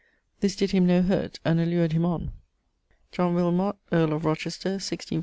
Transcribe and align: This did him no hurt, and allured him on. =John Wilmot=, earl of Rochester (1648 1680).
This 0.39 0.55
did 0.55 0.71
him 0.71 0.87
no 0.87 1.03
hurt, 1.03 1.39
and 1.45 1.59
allured 1.59 1.91
him 1.91 2.05
on. 2.05 2.31
=John 3.11 3.35
Wilmot=, 3.35 3.75
earl 3.91 4.13
of 4.13 4.25
Rochester 4.25 4.69
(1648 4.69 4.73
1680). 4.77 5.19